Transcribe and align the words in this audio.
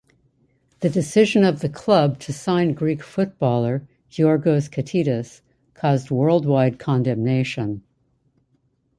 The 0.79 0.89
decision 0.89 1.43
of 1.43 1.59
the 1.59 1.69
club 1.69 2.17
to 2.21 2.33
sign 2.33 2.73
Greek 2.73 3.03
footballer 3.03 3.87
Giorgos 4.09 4.67
Katidis 4.67 5.41
caused 5.75 6.09
worldwide 6.09 6.79
condemnation. 6.79 7.83